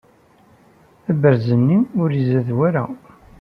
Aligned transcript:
Abaraz-nni 1.11 1.77
ur 2.03 2.09
izad 2.21 2.49
wara. 2.57 2.83